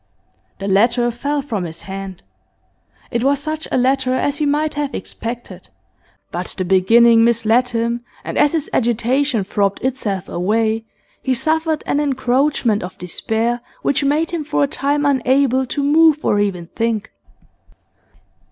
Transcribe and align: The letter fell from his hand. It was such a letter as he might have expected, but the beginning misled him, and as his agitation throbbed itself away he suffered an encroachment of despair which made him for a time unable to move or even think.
The 0.57 0.67
letter 0.67 1.11
fell 1.11 1.43
from 1.43 1.63
his 1.63 1.83
hand. 1.83 2.23
It 3.11 3.23
was 3.23 3.39
such 3.39 3.67
a 3.71 3.77
letter 3.77 4.15
as 4.15 4.37
he 4.37 4.47
might 4.47 4.73
have 4.73 4.95
expected, 4.95 5.69
but 6.31 6.55
the 6.57 6.65
beginning 6.65 7.23
misled 7.23 7.69
him, 7.69 8.03
and 8.23 8.35
as 8.35 8.53
his 8.53 8.67
agitation 8.73 9.43
throbbed 9.43 9.85
itself 9.85 10.27
away 10.27 10.85
he 11.21 11.35
suffered 11.35 11.83
an 11.85 11.99
encroachment 11.99 12.81
of 12.81 12.97
despair 12.97 13.61
which 13.83 14.03
made 14.03 14.31
him 14.31 14.43
for 14.43 14.63
a 14.63 14.67
time 14.67 15.05
unable 15.05 15.67
to 15.67 15.83
move 15.83 16.25
or 16.25 16.39
even 16.39 16.65
think. 16.65 17.11